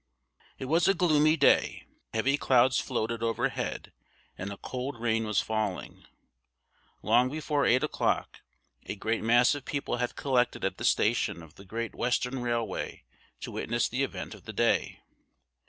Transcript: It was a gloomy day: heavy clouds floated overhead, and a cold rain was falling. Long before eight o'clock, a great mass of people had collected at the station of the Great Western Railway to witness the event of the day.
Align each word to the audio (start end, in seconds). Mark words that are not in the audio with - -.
It 0.57 0.65
was 0.65 0.87
a 0.87 0.95
gloomy 0.95 1.37
day: 1.37 1.85
heavy 2.11 2.35
clouds 2.35 2.79
floated 2.79 3.21
overhead, 3.21 3.93
and 4.35 4.51
a 4.51 4.57
cold 4.57 4.99
rain 4.99 5.25
was 5.25 5.41
falling. 5.41 6.07
Long 7.03 7.29
before 7.29 7.67
eight 7.67 7.83
o'clock, 7.83 8.41
a 8.87 8.95
great 8.95 9.21
mass 9.21 9.53
of 9.53 9.63
people 9.63 9.97
had 9.97 10.15
collected 10.15 10.65
at 10.65 10.77
the 10.79 10.85
station 10.85 11.43
of 11.43 11.53
the 11.53 11.65
Great 11.65 11.93
Western 11.93 12.41
Railway 12.41 13.03
to 13.41 13.51
witness 13.51 13.87
the 13.87 14.01
event 14.01 14.33
of 14.33 14.45
the 14.45 14.53
day. 14.53 15.01